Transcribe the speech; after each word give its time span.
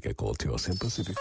Pacífica 0.00 0.14
com 0.14 0.30
o 0.30 0.34
teu 0.34 0.54
Oceano 0.54 0.78
Pacífico. 0.78 1.20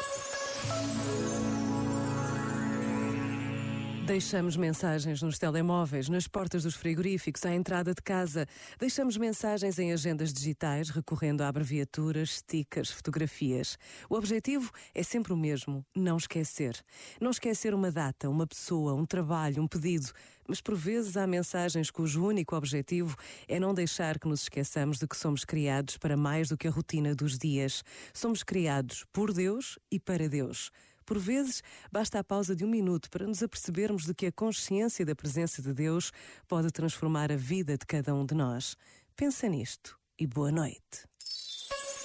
Deixamos 4.09 4.57
mensagens 4.57 5.21
nos 5.21 5.37
telemóveis, 5.37 6.09
nas 6.09 6.27
portas 6.27 6.63
dos 6.63 6.73
frigoríficos, 6.73 7.45
à 7.45 7.53
entrada 7.53 7.93
de 7.93 8.01
casa. 8.01 8.47
Deixamos 8.79 9.17
mensagens 9.17 9.77
em 9.77 9.93
agendas 9.93 10.33
digitais, 10.33 10.89
recorrendo 10.89 11.41
a 11.41 11.47
abreviaturas, 11.47 12.37
stickers, 12.37 12.89
fotografias. 12.89 13.77
O 14.09 14.15
objetivo 14.15 14.71
é 14.95 15.03
sempre 15.03 15.31
o 15.31 15.37
mesmo: 15.37 15.85
não 15.95 16.17
esquecer. 16.17 16.83
Não 17.21 17.29
esquecer 17.29 17.71
uma 17.75 17.91
data, 17.91 18.27
uma 18.27 18.47
pessoa, 18.47 18.95
um 18.95 19.05
trabalho, 19.05 19.61
um 19.61 19.67
pedido. 19.67 20.11
Mas 20.47 20.59
por 20.59 20.75
vezes 20.75 21.15
há 21.15 21.27
mensagens 21.27 21.91
cujo 21.91 22.25
único 22.25 22.55
objetivo 22.55 23.15
é 23.47 23.59
não 23.59 23.75
deixar 23.75 24.17
que 24.17 24.27
nos 24.27 24.41
esqueçamos 24.41 24.97
de 24.97 25.07
que 25.07 25.15
somos 25.15 25.45
criados 25.45 25.99
para 25.99 26.17
mais 26.17 26.49
do 26.49 26.57
que 26.57 26.67
a 26.67 26.71
rotina 26.71 27.13
dos 27.13 27.37
dias. 27.37 27.83
Somos 28.11 28.41
criados 28.41 29.05
por 29.13 29.31
Deus 29.31 29.77
e 29.91 29.99
para 29.99 30.27
Deus. 30.27 30.71
Por 31.09 31.17
vezes, 31.17 31.63
basta 31.91 32.19
a 32.19 32.23
pausa 32.23 32.55
de 32.55 32.63
um 32.63 32.67
minuto 32.67 33.09
para 33.09 33.25
nos 33.25 33.41
apercebermos 33.41 34.05
de 34.05 34.13
que 34.13 34.27
a 34.27 34.31
consciência 34.31 35.03
da 35.03 35.15
presença 35.15 35.59
de 35.59 35.73
Deus 35.73 36.11
pode 36.47 36.69
transformar 36.69 37.31
a 37.31 37.35
vida 37.35 37.75
de 37.75 37.83
cada 37.83 38.13
um 38.13 38.23
de 38.23 38.35
nós. 38.35 38.75
Pensa 39.15 39.49
nisto 39.49 39.97
e 40.19 40.27
boa 40.27 40.51
noite. 40.51 41.07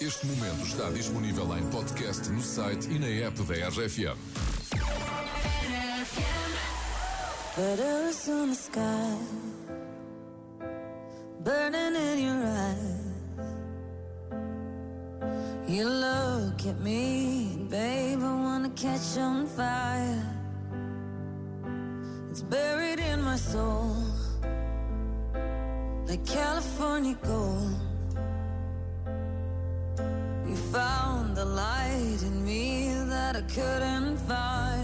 Este 0.00 0.24
momento 0.24 0.64
está 0.64 0.90
disponível 0.90 1.54
em 1.54 1.68
podcast 1.68 2.30
no 2.30 2.40
site 2.40 2.88
e 2.88 2.98
na 2.98 3.08
app 3.26 3.42
da 3.42 3.68
RFM. 3.68 4.16
Letters 7.58 8.28
on 8.30 8.48
the 8.48 8.54
sky, 8.54 9.18
burning 11.40 11.94
in 11.94 12.24
your 12.24 12.42
eyes. 12.42 13.04
You 15.68 15.88
look 15.88 16.66
at 16.66 16.80
me, 16.80 17.66
babe, 17.68 18.22
I 18.64 18.66
wanna 18.66 18.80
catch 18.80 19.18
on 19.18 19.46
fire. 19.46 20.24
It's 22.30 22.40
buried 22.40 22.98
in 22.98 23.20
my 23.20 23.36
soul, 23.36 23.94
like 26.06 26.24
California 26.24 27.14
gold. 27.22 27.74
You 30.48 30.56
found 30.72 31.36
the 31.36 31.44
light 31.44 32.22
in 32.22 32.42
me 32.42 32.94
that 33.10 33.36
I 33.36 33.42
couldn't 33.42 34.16
find. 34.20 34.83